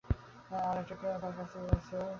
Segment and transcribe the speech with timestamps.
[0.59, 1.97] আর সেটা এখনো তার কাছেই আছে।